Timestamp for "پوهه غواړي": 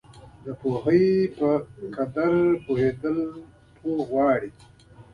3.79-4.51